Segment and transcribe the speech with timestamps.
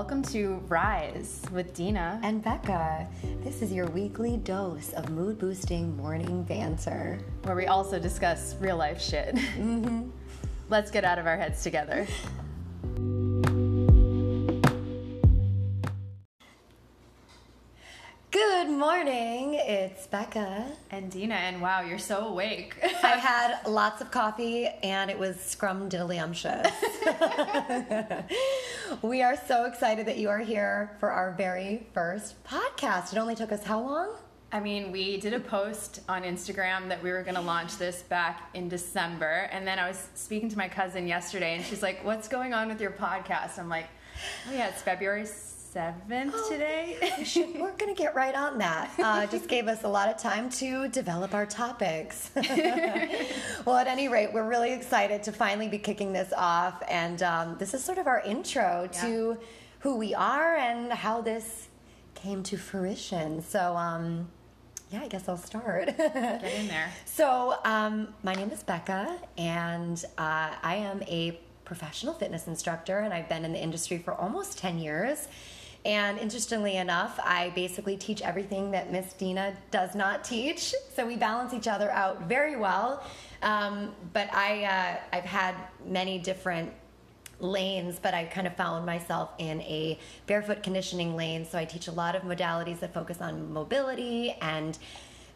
[0.00, 3.06] Welcome to Rise with Dina and Becca.
[3.44, 8.78] This is your weekly dose of mood boosting morning banter, where we also discuss real
[8.78, 9.34] life shit.
[9.34, 10.08] Mm-hmm.
[10.70, 12.06] Let's get out of our heads together.
[18.80, 20.64] morning, it's Becca.
[20.90, 22.78] And Dina, and wow, you're so awake.
[23.02, 26.72] I had lots of coffee and it was scrumdiddlyumptious.
[29.02, 33.12] we are so excited that you are here for our very first podcast.
[33.12, 34.16] It only took us how long?
[34.50, 38.00] I mean, we did a post on Instagram that we were going to launch this
[38.00, 39.50] back in December.
[39.52, 42.68] And then I was speaking to my cousin yesterday, and she's like, What's going on
[42.68, 43.58] with your podcast?
[43.58, 43.88] I'm like,
[44.48, 45.26] Oh, yeah, it's February
[45.74, 46.96] 7th oh, today.
[47.58, 48.90] we're going to get right on that.
[49.10, 52.30] Uh, just gave us a lot of time to develop our topics.
[53.64, 56.82] well, at any rate, we're really excited to finally be kicking this off.
[56.88, 59.00] And um, this is sort of our intro yeah.
[59.00, 59.38] to
[59.80, 61.68] who we are and how this
[62.14, 63.42] came to fruition.
[63.42, 64.28] So, um,
[64.90, 65.96] yeah, I guess I'll start.
[65.96, 66.90] Get in there.
[67.04, 73.12] So, um, my name is Becca, and uh, I am a professional fitness instructor, and
[73.12, 75.26] I've been in the industry for almost 10 years.
[75.84, 80.74] And interestingly enough, I basically teach everything that Miss Dina does not teach.
[80.94, 83.02] So we balance each other out very well.
[83.42, 85.54] Um, but I, uh, I've had
[85.86, 86.72] many different
[87.38, 91.46] lanes, but I kind of found myself in a barefoot conditioning lane.
[91.46, 94.78] So I teach a lot of modalities that focus on mobility and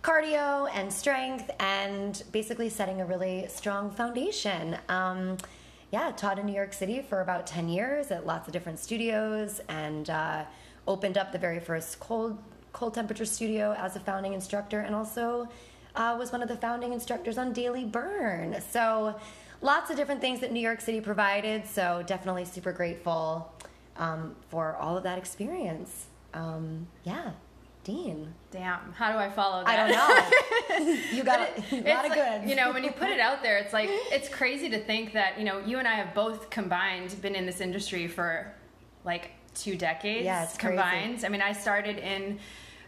[0.03, 4.77] cardio and strength and basically setting a really strong foundation.
[4.91, 5.39] Um,
[5.95, 9.61] yeah, taught in New York City for about 10 years at lots of different studios
[9.69, 10.45] and uh,
[10.89, 12.37] opened up the very first cold,
[12.73, 15.49] cold temperature studio as a founding instructor and also
[15.95, 18.61] uh, was one of the founding instructors on Daily Burn.
[18.73, 19.15] So
[19.61, 21.65] lots of different things that New York City provided.
[21.65, 23.53] So definitely super grateful
[23.97, 26.07] um, for all of that experience.
[26.33, 27.31] Um, yeah.
[27.85, 28.35] Dean.
[28.51, 29.69] Damn, how do I follow that?
[29.69, 30.95] I don't know.
[31.13, 32.49] you got it, a lot of like, good.
[32.49, 35.39] You know, when you put it out there, it's like it's crazy to think that
[35.39, 38.53] you know you and I have both combined been in this industry for
[39.05, 40.25] like two decades.
[40.25, 41.13] Yeah, combined.
[41.13, 41.27] Crazy.
[41.27, 42.39] I mean, I started in,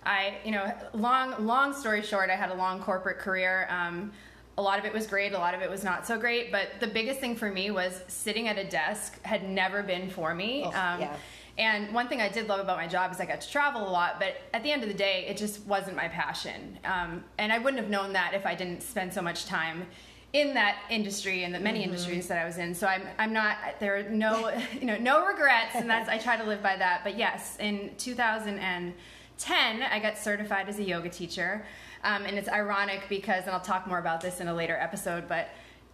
[0.05, 3.69] I you know, long long story short, I had a long corporate career.
[3.71, 4.13] Um,
[4.59, 6.51] a lot of it was great, a lot of it was not so great.
[6.51, 10.35] But the biggest thing for me was sitting at a desk had never been for
[10.35, 10.63] me.
[10.65, 11.17] Oh, um, yeah
[11.59, 13.91] and one thing I did love about my job is I got to travel a
[13.91, 16.79] lot, but at the end of the day, it just wasn't my passion.
[16.85, 19.87] Um, and I wouldn't have known that if I didn't spend so much time
[20.35, 21.91] in that industry and the many mm-hmm.
[21.91, 22.75] industries that I was in.
[22.75, 25.77] So I'm, I'm not, there are no, you know, no regrets.
[25.77, 27.01] And that's, I try to live by that.
[27.03, 31.65] But yes, in 2010, I got certified as a yoga teacher.
[32.05, 35.27] Um, and it's ironic because, and I'll talk more about this in a later episode,
[35.27, 35.49] but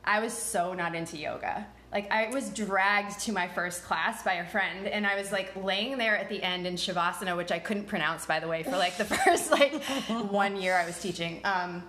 [0.04, 4.34] I was so not into yoga like I was dragged to my first class by
[4.34, 7.58] a friend and I was like laying there at the end in Shavasana, which I
[7.58, 9.82] couldn't pronounce by the way, for like the first like
[10.30, 11.40] one year I was teaching.
[11.44, 11.84] Um,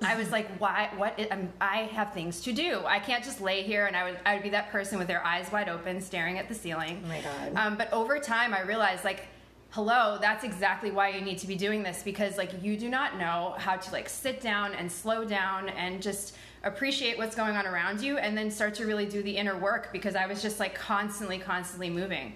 [0.00, 2.82] I was like, why, what, I'm, I have things to do.
[2.86, 5.24] I can't just lay here and I would, I would be that person with their
[5.24, 7.02] eyes wide open staring at the ceiling.
[7.04, 7.52] Oh my God.
[7.56, 9.26] Um, but over time I realized like,
[9.70, 13.18] hello that's exactly why you need to be doing this because like you do not
[13.18, 17.66] know how to like sit down and slow down and just appreciate what's going on
[17.66, 20.58] around you and then start to really do the inner work because I was just
[20.58, 22.34] like constantly, constantly moving.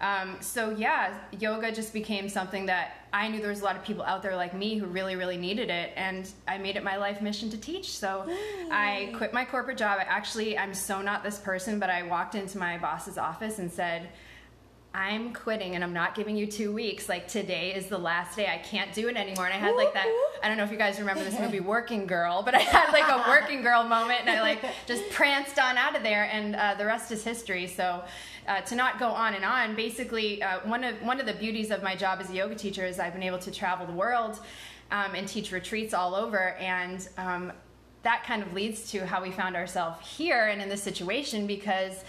[0.00, 3.84] Um, so yeah, yoga just became something that I knew there was a lot of
[3.84, 6.96] people out there like me who really, really needed it, and I made it my
[6.96, 7.90] life mission to teach.
[7.90, 8.68] So Yay.
[8.70, 9.98] I quit my corporate job.
[10.00, 13.70] I actually, I'm so not this person, but I walked into my boss's office and
[13.70, 14.08] said,
[14.94, 17.08] I'm quitting and I'm not giving you two weeks.
[17.08, 18.46] Like today is the last day.
[18.46, 19.46] I can't do it anymore.
[19.46, 20.06] And I had like that.
[20.42, 23.08] I don't know if you guys remember this movie Working Girl, but I had like
[23.08, 26.74] a Working Girl moment, and I like just pranced on out of there, and uh,
[26.74, 27.66] the rest is history.
[27.66, 28.02] So.
[28.48, 31.70] Uh, to not go on and on, basically, uh, one of one of the beauties
[31.70, 34.40] of my job as a yoga teacher is I've been able to travel the world
[34.90, 37.52] um, and teach retreats all over, and um,
[38.02, 42.02] that kind of leads to how we found ourselves here and in this situation because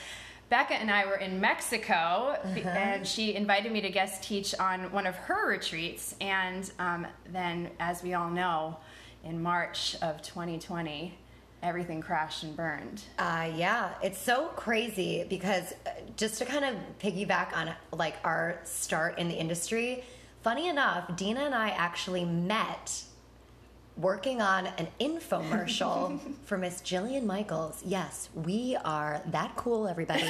[0.53, 2.69] Becca and I were in Mexico, uh-huh.
[2.69, 6.13] and she invited me to guest teach on one of her retreats.
[6.21, 8.77] And um, then, as we all know,
[9.23, 11.17] in March of 2020,
[11.63, 13.01] everything crashed and burned.
[13.17, 18.59] Uh, yeah, it's so crazy because uh, just to kind of piggyback on like our
[18.63, 20.03] start in the industry,
[20.43, 23.05] funny enough, Dina and I actually met
[23.97, 27.81] working on an infomercial for Miss Jillian Michaels.
[27.85, 30.23] Yes, we are that cool, everybody.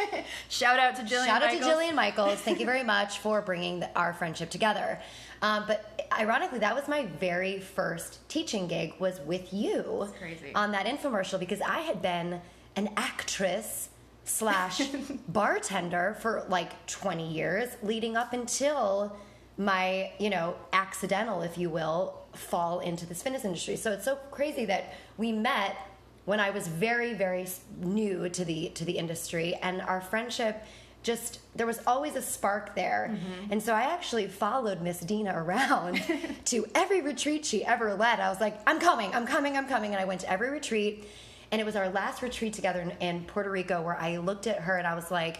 [0.48, 1.26] Shout out to Jillian.
[1.26, 1.62] Shout Michaels.
[1.62, 2.38] out to Jillian Michaels.
[2.40, 5.00] Thank you very much for bringing the, our friendship together.
[5.42, 10.54] Um, but ironically, that was my very first teaching gig was with you crazy.
[10.54, 12.40] on that infomercial because I had been
[12.76, 13.88] an actress
[14.24, 14.82] slash
[15.28, 19.16] bartender for like 20 years, leading up until
[19.56, 23.76] my, you know, accidental, if you will, fall into this fitness industry.
[23.76, 25.76] So it's so crazy that we met
[26.24, 27.46] when I was very, very
[27.80, 30.64] new to the to the industry, and our friendship
[31.06, 33.12] just there was always a spark there.
[33.12, 33.52] Mm-hmm.
[33.52, 36.02] And so I actually followed Miss Dina around
[36.46, 38.18] to every retreat she ever led.
[38.18, 39.92] I was like, I'm coming, I'm coming, I'm coming.
[39.92, 41.08] And I went to every retreat.
[41.52, 44.58] And it was our last retreat together in, in Puerto Rico where I looked at
[44.62, 45.38] her and I was like,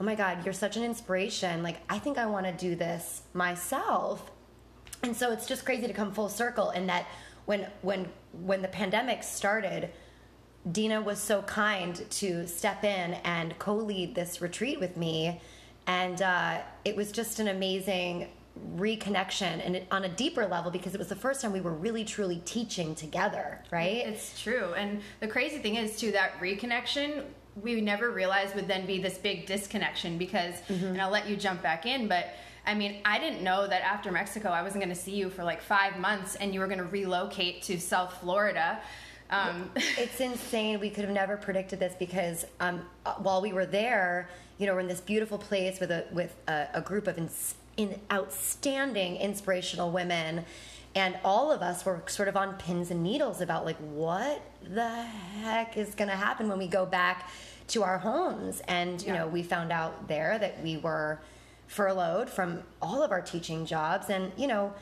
[0.00, 1.62] oh my God, you're such an inspiration.
[1.62, 4.30] Like, I think I want to do this myself.
[5.04, 7.06] And so it's just crazy to come full circle in that
[7.44, 9.90] when when when the pandemic started,
[10.70, 15.40] Dina was so kind to step in and co-lead this retreat with me,
[15.86, 18.28] and uh, it was just an amazing
[18.76, 21.72] reconnection and it, on a deeper level because it was the first time we were
[21.72, 24.06] really truly teaching together right?
[24.06, 24.72] It's true.
[24.74, 27.24] And the crazy thing is too that reconnection
[27.60, 30.86] we never realized would then be this big disconnection because mm-hmm.
[30.86, 32.34] and i'll let you jump back in but
[32.66, 35.44] I mean, I didn't know that after Mexico, I wasn't going to see you for
[35.44, 38.80] like five months and you were going to relocate to South Florida.
[39.30, 40.80] Um, it's insane.
[40.80, 42.82] We could have never predicted this because um,
[43.18, 44.28] while we were there,
[44.58, 47.56] you know, we're in this beautiful place with a with a, a group of ins-
[47.76, 50.44] in outstanding, inspirational women,
[50.94, 54.88] and all of us were sort of on pins and needles about like what the
[54.88, 57.28] heck is going to happen when we go back
[57.68, 58.62] to our homes.
[58.68, 59.18] And you yeah.
[59.18, 61.18] know, we found out there that we were
[61.66, 64.72] furloughed from all of our teaching jobs, and you know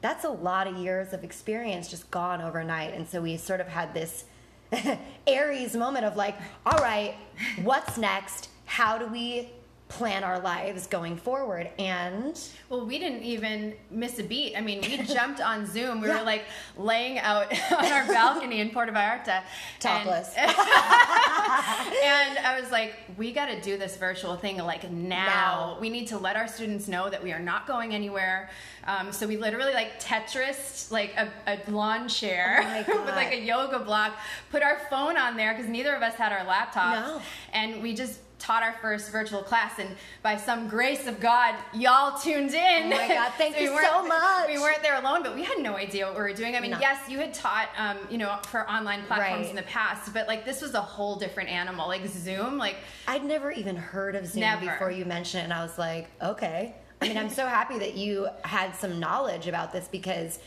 [0.00, 2.94] that's a lot of years of experience just gone overnight.
[2.94, 4.24] And so we sort of had this
[5.26, 7.14] Aries moment of like, all right,
[7.62, 8.48] what's next?
[8.64, 9.50] How do we
[9.88, 12.38] plan our lives going forward and
[12.68, 16.18] well we didn't even miss a beat i mean we jumped on zoom we yeah.
[16.18, 16.44] were like
[16.76, 19.42] laying out on our balcony in puerto vallarta
[19.80, 25.24] topless and, and i was like we got to do this virtual thing like now.
[25.24, 25.78] now.
[25.80, 28.50] we need to let our students know that we are not going anywhere
[28.86, 33.40] um, so we literally like tetris like a, a lawn chair oh with like a
[33.40, 34.18] yoga block
[34.50, 37.22] put our phone on there because neither of us had our laptops no.
[37.54, 39.88] and we just taught our first virtual class, and
[40.22, 42.84] by some grace of God, y'all tuned in.
[42.84, 44.48] Oh my God, thank so you so much.
[44.48, 46.54] We weren't there alone, but we had no idea what we were doing.
[46.56, 46.80] I mean, no.
[46.80, 49.50] yes, you had taught, um, you know, for online platforms right.
[49.50, 51.88] in the past, but like this was a whole different animal.
[51.88, 52.76] Like Zoom, like
[53.06, 54.66] I'd never even heard of Zoom never.
[54.66, 56.74] before you mentioned it, and I was like, okay.
[57.00, 60.38] I mean, I'm so happy that you had some knowledge about this because.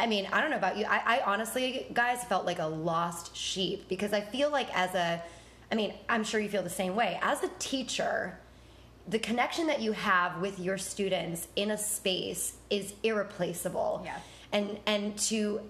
[0.00, 0.84] I mean, I don't know about you.
[0.84, 5.20] I, I honestly, guys, felt like a lost sheep because I feel like as a
[5.70, 7.18] I mean, I'm sure you feel the same way.
[7.22, 8.38] As a teacher,
[9.06, 14.02] the connection that you have with your students in a space is irreplaceable.
[14.04, 14.18] Yeah.
[14.52, 15.60] And and to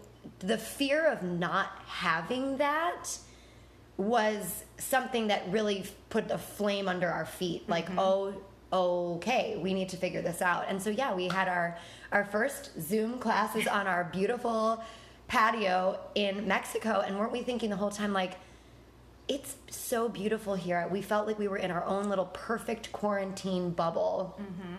[0.41, 3.19] the fear of not having that
[3.97, 7.69] was something that really put a flame under our feet.
[7.69, 7.99] Like, mm-hmm.
[7.99, 8.35] oh,
[8.73, 10.67] okay, we need to figure this out.
[10.69, 11.77] And so yeah, we had our
[12.13, 14.83] our first Zoom classes on our beautiful
[15.27, 18.33] patio in Mexico and weren't we thinking the whole time like
[19.29, 20.89] it's so beautiful here.
[20.91, 24.39] We felt like we were in our own little perfect quarantine bubble.
[24.41, 24.75] Mm-hmm.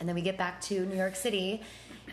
[0.00, 1.62] And then we get back to New York City,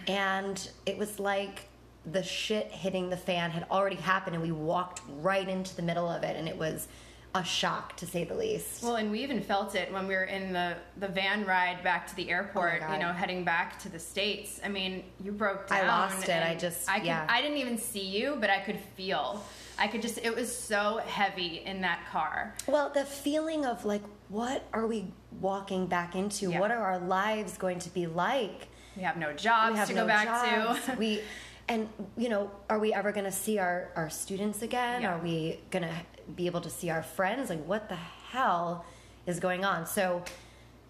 [0.07, 1.67] and it was like
[2.11, 6.09] the shit hitting the fan had already happened, and we walked right into the middle
[6.09, 6.87] of it, and it was
[7.35, 8.81] a shock to say the least.
[8.81, 12.07] Well, and we even felt it when we were in the the van ride back
[12.07, 12.81] to the airport.
[12.87, 14.59] Oh you know, heading back to the states.
[14.63, 15.83] I mean, you broke down.
[15.83, 16.41] I lost it.
[16.41, 17.27] I just I could, yeah.
[17.29, 19.43] I didn't even see you, but I could feel
[19.77, 22.53] I could just, it was so heavy in that car.
[22.67, 25.07] Well, the feeling of like, what are we
[25.41, 26.51] walking back into?
[26.51, 26.59] Yeah.
[26.59, 28.67] What are our lives going to be like?
[28.95, 30.85] We have no jobs have to no go back jobs.
[30.85, 30.93] to.
[30.97, 31.21] we,
[31.67, 35.01] and you know, are we ever going to see our, our students again?
[35.01, 35.15] Yeah.
[35.15, 35.95] Are we going to
[36.35, 37.49] be able to see our friends?
[37.49, 38.85] Like, what the hell
[39.25, 39.85] is going on?
[39.85, 40.23] So,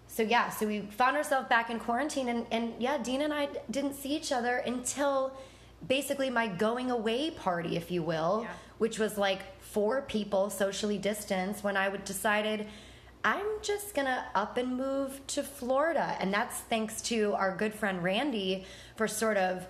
[0.06, 3.48] so yeah, so we found ourselves back in quarantine, and, and yeah, Dean and I
[3.70, 5.32] didn't see each other until
[5.86, 8.42] basically my going away party, if you will.
[8.44, 12.66] Yeah which was like four people socially distanced when I would decided
[13.24, 16.16] I'm just gonna up and move to Florida.
[16.20, 18.64] And that's thanks to our good friend Randy
[18.94, 19.66] for sort of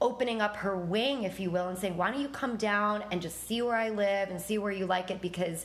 [0.00, 3.22] opening up her wing, if you will, and saying, why don't you come down and
[3.22, 5.22] just see where I live and see where you like it?
[5.22, 5.64] Because,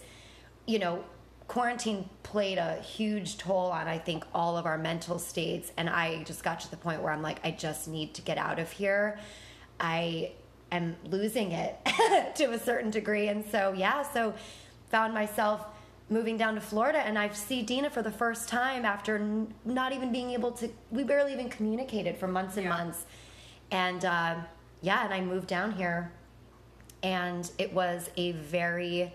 [0.66, 1.04] you know,
[1.50, 5.74] quarantine played a huge toll on, I think, all of our mental states.
[5.76, 8.38] And I just got to the point where I'm like, I just need to get
[8.38, 9.20] out of here.
[9.78, 10.32] I
[10.72, 11.78] am losing it
[12.36, 13.28] to a certain degree.
[13.28, 14.34] And so, yeah, so
[14.90, 15.66] found myself
[16.10, 19.94] moving down to Florida and I see Dina for the first time after n- not
[19.94, 22.70] even being able to, we barely even communicated for months and yeah.
[22.70, 23.06] months.
[23.72, 24.36] And uh,
[24.82, 26.12] yeah, and I moved down here
[27.04, 29.14] and it was a very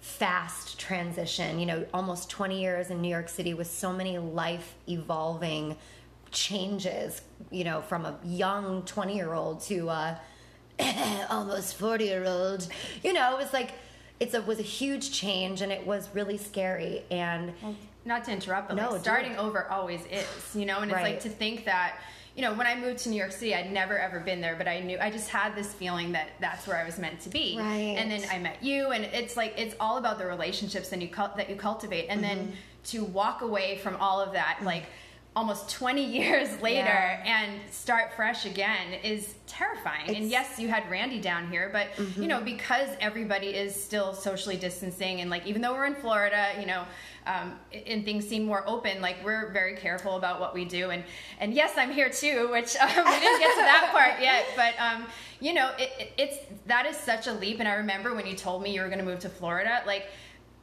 [0.00, 1.58] fast transition.
[1.58, 5.76] You know, almost 20 years in New York City with so many life evolving
[6.30, 10.20] changes, you know, from a young 20 year old to a
[11.30, 12.66] almost 40 year old.
[13.02, 13.70] You know, it was like,
[14.20, 17.52] it's a was a huge change and it was really scary and
[18.04, 21.14] not to interrupt but No, like starting over always is you know and it's Right.
[21.14, 21.98] like to think that
[22.36, 24.68] you know when i moved to new york city i'd never ever been there but
[24.68, 27.56] i knew i just had this feeling that that's where i was meant to be
[27.58, 27.96] Right.
[27.98, 31.08] and then i met you and it's like it's all about the relationships that you
[31.36, 32.36] that you cultivate and Mm-hmm.
[32.38, 32.52] then
[32.84, 34.84] to walk away from all of that like
[35.36, 37.24] almost 20 years later Yeah.
[37.44, 42.26] and start fresh again is terrifying and yes you had randy down here but you
[42.28, 42.44] know Mm-hmm.
[42.44, 46.84] because everybody is still socially distancing and like even though we're in florida you know
[47.26, 51.02] um, and things seem more open like we're very careful about what we do and
[51.40, 54.74] and yes i'm here too which um, we didn't get to that part yet but
[54.80, 55.06] um,
[55.40, 56.36] you know it, it- it's
[56.66, 58.98] that is such a leap and i remember when you told me you were going
[58.98, 60.06] to move to florida like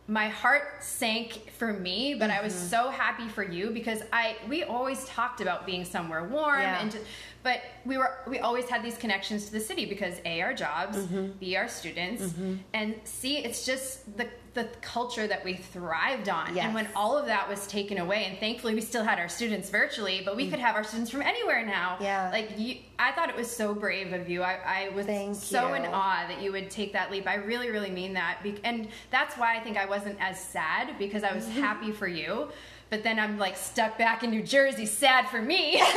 [0.08, 2.68] my heart sank for me but i was Mm-hmm.
[2.68, 6.82] so happy for you because i we always talked about being somewhere warm Yeah.
[6.82, 7.06] and just,
[7.44, 10.98] but we were we always had these connections to the city because a our jobs
[10.98, 11.32] Mm-hmm.
[11.40, 12.34] b our students
[12.74, 16.66] and c it's just the the culture that we thrived on Yes.
[16.66, 19.70] and when all of that was taken away and thankfully we still had our students
[19.70, 22.04] virtually but we could have our students from anywhere now Mm.
[22.04, 22.30] Yeah.
[22.32, 25.74] like you i thought it was so brave of you i, I was Thank so
[25.74, 29.36] in awe that you would take that leap i really really mean that and that's
[29.38, 31.62] why i think i wasn't as sad because i was Mm-hmm.
[31.62, 32.50] happy for you
[32.92, 35.82] but then i'm like stuck back in new jersey sad for me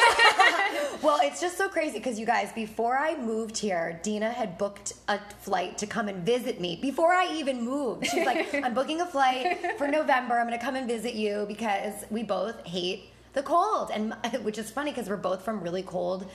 [1.03, 4.95] Well, it's just so crazy because you guys, before I moved here, Dina had booked
[5.09, 8.07] a flight to come and visit me before I even moved.
[8.07, 10.39] She's like, I'm booking a flight for November.
[10.39, 13.91] I'm going to come and visit you because we both hate the cold.
[13.93, 16.27] And which is funny because we're both from really cold,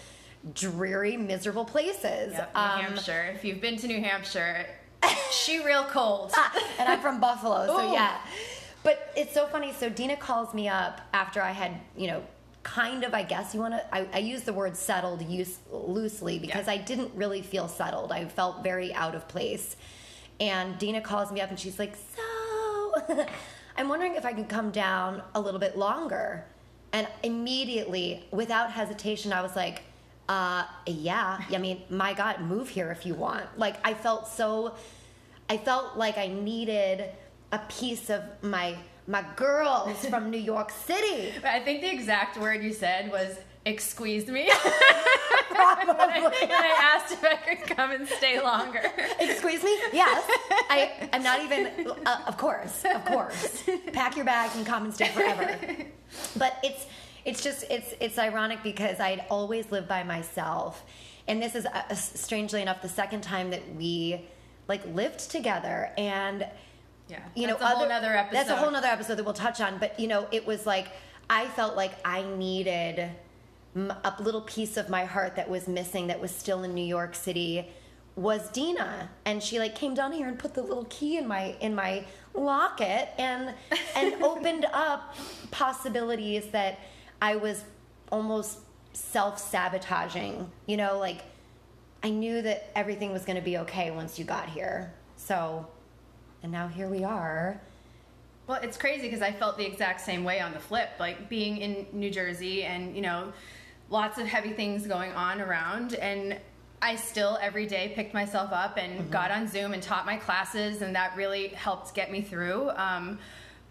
[0.54, 2.34] dreary, miserable places.
[2.34, 3.34] Yep, New Um, Hampshire.
[3.36, 4.68] If you've been to New Hampshire,
[5.32, 6.32] she real cold.
[6.78, 7.94] and I'm from Buffalo, so Ooh.
[7.94, 8.20] yeah.
[8.84, 9.74] But it's so funny.
[9.74, 12.24] So Dina calls me up after I had, you know,
[12.64, 16.40] kind of, I guess you want to, I, I use the word settled use, loosely
[16.40, 16.74] because Yeah.
[16.74, 18.12] I didn't really feel settled.
[18.12, 19.76] I felt very out of place.
[20.40, 23.26] And Dina calls me up and she's like, So,
[23.78, 26.46] I'm wondering if I can come down a little bit longer.
[26.92, 29.84] And immediately, without hesitation, I was like,
[30.28, 31.40] uh, yeah.
[31.50, 33.46] I mean, my God, move here if you want.
[33.58, 34.76] Like, I felt so
[35.50, 37.10] I felt like I needed
[37.52, 38.78] a piece of my
[39.08, 41.34] my girls from New York City.
[41.44, 44.52] I think the exact word you said was "excuse me"
[45.50, 46.22] Probably.
[46.22, 48.82] when I asked if I could come and stay longer.
[49.20, 49.78] Excuse me?
[49.92, 50.24] Yes.
[50.70, 53.64] I, I'm not even, uh, of course, of course.
[53.94, 55.58] Pack your bags and come and stay forever.
[56.38, 56.86] But it's,
[57.26, 60.84] it's just, it's, it's ironic because I'd always lived by myself.
[61.28, 64.26] And this is, uh, strangely enough, the second time that we,
[64.68, 65.92] like, lived together.
[65.98, 66.48] And,
[67.10, 68.38] Yeah, you know, that's a whole other- nother episode.
[68.38, 69.80] That's a whole nother episode that we'll touch on.
[69.80, 70.88] But you know, it was like
[71.30, 73.10] I felt like I needed
[73.76, 77.14] a little piece of my heart that was missing, that was still in New York
[77.16, 77.68] City,
[78.16, 81.56] was Dina, and she like came down here and put the little key in my
[81.62, 83.54] in my locket and
[83.96, 85.16] and opened up
[85.52, 86.80] possibilities that
[87.22, 87.64] I was
[88.12, 88.60] almost
[88.94, 90.50] self sabotaging.
[90.66, 91.24] You know, like
[92.04, 94.94] I knew that everything was going to be okay once you got here.
[95.18, 95.68] So,
[96.44, 97.60] and now here we are.
[98.48, 101.58] Well, it's crazy because I felt the exact same way on the flip, like being
[101.58, 103.32] in New Jersey and, you know,
[103.90, 105.94] lots of heavy things going on around.
[105.96, 106.40] And
[106.82, 110.82] I still every day picked myself up and got on Zoom and taught my classes,
[110.82, 112.72] and that really helped get me through.
[112.72, 113.20] Um,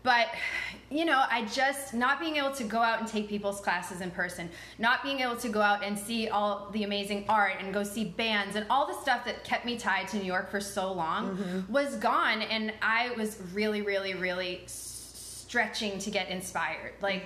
[0.02, 0.28] but,
[0.90, 4.11] you know, I just, not being able to go out and take people's classes in
[4.11, 7.83] person, not being able to go out and see all the amazing art and go
[7.83, 10.93] see bands and all the stuff that kept me tied to New York for so
[10.93, 11.73] long mm-hmm.
[11.73, 12.43] was gone.
[12.43, 16.93] And I was really, really, really stretching to get inspired.
[17.02, 17.25] Like,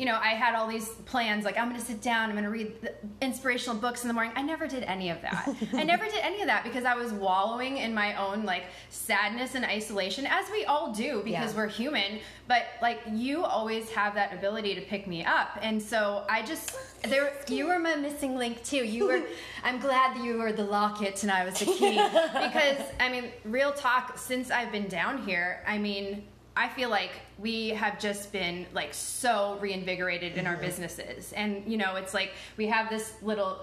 [0.00, 2.80] you know, I had all these plans, like, I'm gonna sit down, I'm gonna read
[2.80, 4.32] the inspirational books in the morning.
[4.34, 5.54] I never did any of that.
[5.74, 9.56] I never did any of that because I was wallowing in my own, like, sadness
[9.56, 11.56] and isolation, as we all do because Yeah.
[11.58, 12.20] we're human.
[12.48, 15.58] But, like, you always have that ability to pick me up.
[15.60, 18.78] And so I just, there, you were my missing link too.
[18.86, 19.22] You were,
[19.62, 21.96] I'm glad that you were the locket and I was the key.
[22.32, 26.24] because, I mean, real talk, since I've been down here, I mean,
[26.60, 30.66] I feel like we have just been like so reinvigorated in our mm-hmm.
[30.66, 31.32] businesses.
[31.32, 33.60] And you know, it's like we have this little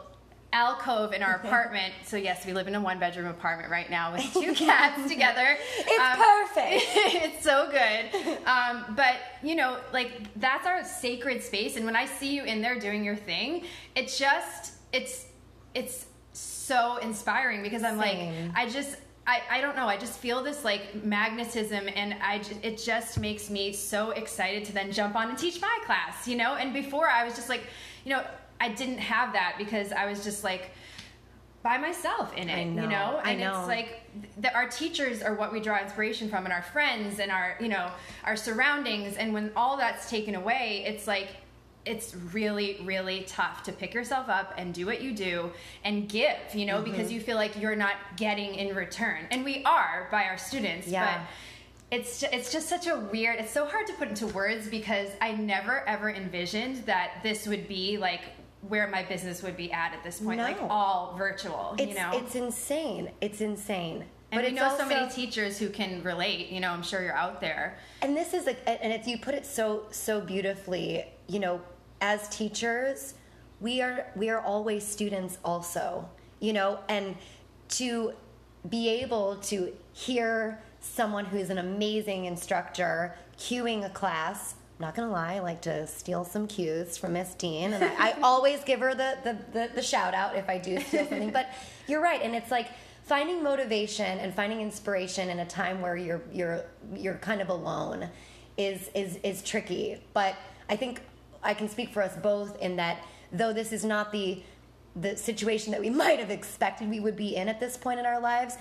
[0.51, 1.45] alcove in our mm-hmm.
[1.45, 1.93] apartment.
[2.05, 5.59] So yes, we live in a one bedroom apartment right now with two cats together.
[5.77, 6.85] It's um, perfect.
[6.95, 8.47] it's so good.
[8.47, 11.75] Um, but you know, like that's our sacred space.
[11.75, 15.27] And when I see you in there doing your thing, it just it's
[15.75, 18.47] it's so inspiring because I'm Same.
[18.47, 18.97] like I just
[19.27, 19.87] I, I don't know.
[19.87, 24.71] I just feel this like magnetism, and I it just makes me so excited to
[24.71, 26.55] then jump on and teach my class, you know.
[26.55, 27.63] And before I was just like,
[28.05, 28.23] you know,
[28.61, 30.71] I didn't have that because I was just like
[31.61, 33.21] by myself in it, know, you know.
[33.25, 33.59] And know.
[33.59, 34.03] it's like
[34.39, 37.67] the, our teachers are what we draw inspiration from, and our friends and our you
[37.67, 37.91] know
[38.23, 39.17] our surroundings.
[39.17, 41.35] And when all that's taken away, it's like
[41.87, 45.49] it's really really tough to pick yourself up and do what you do
[45.83, 46.91] and give you know Mm-hmm.
[46.91, 50.87] because you feel like you're not getting in return and we are by our students
[50.87, 51.19] Yeah.
[51.19, 51.27] but
[51.97, 55.09] it's ju- it's just such a weird it's so hard to put into words because
[55.21, 58.21] i never ever envisioned that this would be like
[58.67, 62.11] where my business would be at at this point like all virtual It's you know
[62.13, 63.11] it's insane.
[63.21, 64.03] It's insane.
[64.31, 67.01] and but we know also, so many teachers who can relate you know i'm sure
[67.01, 71.05] you're out there and this is like and if you put it so so beautifully
[71.27, 71.61] you know
[72.01, 73.13] as teachers
[73.59, 76.07] we are we are always students also
[76.39, 77.15] you know and
[77.69, 78.13] to
[78.69, 85.11] be able to hear someone who's an amazing instructor cueing a class I'm not gonna
[85.11, 88.79] lie, I like to steal some cues from Miss Dean, and I, I always give
[88.81, 91.31] her the, the, the, the shout out if I do steal something.
[91.31, 91.49] But
[91.87, 92.67] you're right, and it's like
[93.03, 98.07] finding motivation and finding inspiration in a time where you're you're you're kind of alone
[98.55, 99.99] is is is tricky.
[100.13, 100.35] But
[100.69, 101.01] I think
[101.47, 104.43] I can speak for us both in that though this is not the
[104.95, 108.05] the situation that we might have expected we would be in at this point in
[108.05, 108.57] our lives,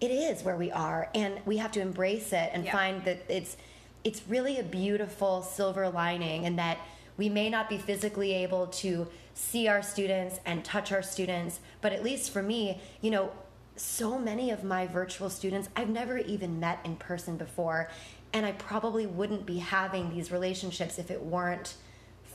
[0.00, 2.72] it is where we are and we have to embrace it and Yeah.
[2.72, 3.56] find that it's
[4.04, 6.78] it's really a beautiful silver lining and that
[7.16, 11.92] we may not be physically able to see our students and touch our students but
[11.92, 13.30] at least for me you know
[13.76, 17.90] so many of my virtual students I've never even met in person before
[18.36, 21.74] and I probably wouldn't be having these relationships if it weren't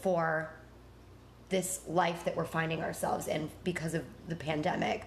[0.01, 0.51] for
[1.50, 5.05] this life that we're finding ourselves in because of the pandemic.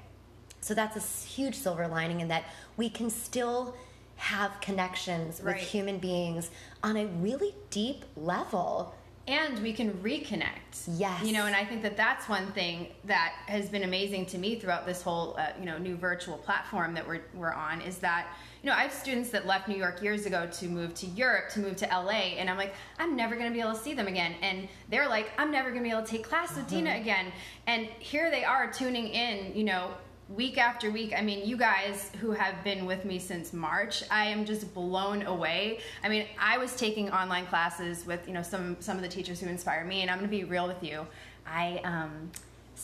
[0.61, 2.45] So that's a huge silver lining in that
[2.77, 3.75] we can still
[4.17, 5.57] have connections Right.
[5.57, 6.51] with human beings
[6.85, 8.95] on a really deep level.
[9.27, 10.87] and we can reconnect.
[10.87, 11.25] Yes.
[11.25, 14.57] You know, and I think that that's one thing that has been amazing to me
[14.57, 18.27] throughout this whole, uh, you know, new virtual platform that we're, we're on is that,
[18.65, 21.51] you know, I have students that left New York years ago to move to Europe,
[21.51, 23.93] to move to LA, and I'm like, I'm never going to be able to see
[23.93, 24.37] them again.
[24.41, 27.31] And they're like, I'm never going to be able to take class with Dina again.
[27.67, 29.91] And here they are tuning in, you know,
[30.31, 31.13] week after week.
[31.15, 35.25] I mean, you guys who have been with me since March, I am just blown
[35.25, 35.81] away.
[36.03, 39.41] I mean, I was taking online classes with, you know, some some of the teachers
[39.41, 41.07] who inspire me, and I'm going to be real with you.
[41.47, 42.31] I um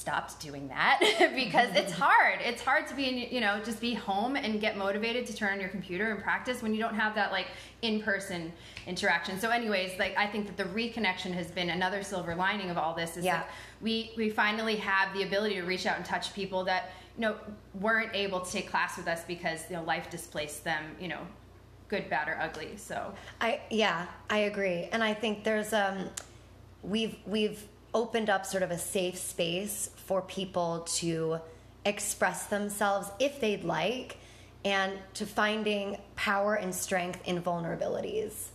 [0.00, 0.98] stopped doing that
[1.34, 2.38] because it's hard.
[2.42, 5.52] It's hard to be in, you know, just be home and get motivated to turn
[5.52, 7.48] on your computer and practice when you don't have that like
[7.82, 8.50] in-person
[8.86, 9.38] interaction.
[9.38, 12.94] So anyways, like I think that the reconnection has been another silver lining of all
[12.94, 13.38] this is Yeah.
[13.38, 17.22] that we we finally have the ability to reach out and touch people that you
[17.22, 17.36] know
[17.74, 21.20] weren't able to take class with us because you know life displaced them you know
[21.88, 24.88] good bad or ugly so I yeah, I agree.
[24.92, 26.08] And I think there's um
[26.82, 27.62] we've we've
[27.94, 31.40] opened up sort of a safe space for people to
[31.84, 34.16] express themselves if they'd like
[34.64, 38.48] and to finding power and strength in vulnerabilities.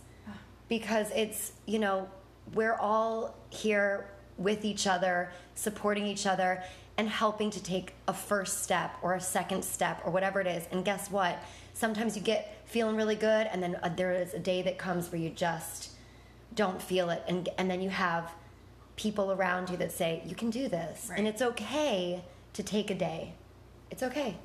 [0.68, 2.08] Because it's, you know,
[2.54, 6.62] we're all here with each other, supporting each other
[6.98, 10.66] and helping to take a first step or a second step or whatever it is.
[10.70, 11.38] And guess what?
[11.74, 15.10] Sometimes you get feeling really good and then uh, there is a day that comes
[15.12, 15.90] where you just
[16.54, 18.32] don't feel it and and then you have
[18.96, 22.94] people around you that say you can do this and it's okay to take a
[22.94, 23.34] day.
[23.90, 24.36] It's okay.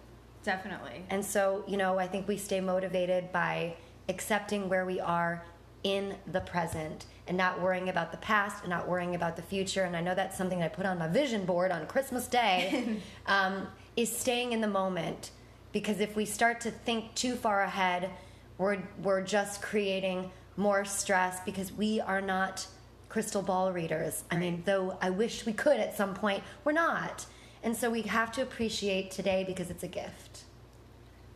[0.43, 3.75] definitely And so, you know, I think we stay motivated by
[4.09, 5.43] accepting where we are
[5.83, 9.83] in the present and not worrying about the past and not worrying about the future.
[9.83, 13.67] And I know that's something I put on my vision board on Christmas Day um,
[13.95, 15.31] is staying in the moment.
[15.71, 18.09] Because if we start to think too far ahead,
[18.57, 22.67] we're, we're just creating more stress because we are not
[23.11, 24.23] crystal ball readers.
[24.31, 27.25] I mean, though I wish we could at some point, we're not.
[27.61, 30.43] And so we have to appreciate today because it's a gift.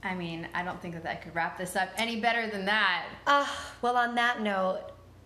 [0.02, 3.04] i mean i don't think that i could wrap this up any better than that
[3.28, 3.46] Uh,
[3.82, 4.82] well, on that note,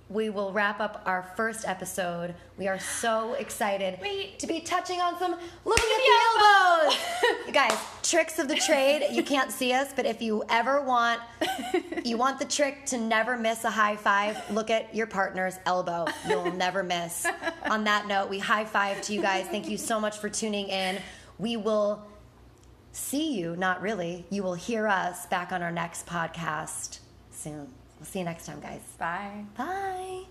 [0.09, 2.33] we will wrap up our first episode.
[2.57, 4.39] We are so excited Wait.
[4.39, 7.45] to be touching on some look at the elbows.
[7.45, 9.07] you guys, tricks of the trade.
[9.11, 11.21] You can't see us, but if you ever want,
[12.03, 14.37] you want the trick to never miss a high five.
[14.49, 16.07] Look at your partner's elbow.
[16.27, 17.27] You'll never miss.
[17.69, 19.45] On that note, we high five to you guys.
[19.45, 20.99] Thank you so much for tuning in.
[21.37, 22.03] We will
[22.91, 24.25] see you, not really.
[24.31, 26.99] You will hear us back on our next podcast
[27.31, 27.69] soon.
[27.99, 28.81] We'll see you next time, guys.
[28.97, 30.23] bye Bye.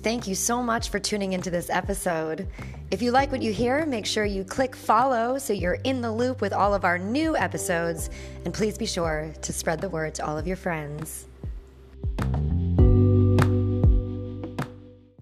[0.00, 2.48] Thank you so much for tuning into this episode.
[2.90, 6.10] If you like what you hear, make sure you click follow so you're in the
[6.10, 8.08] loop with all of our new episodes.
[8.46, 11.27] And please be sure to spread the word to all of your friends.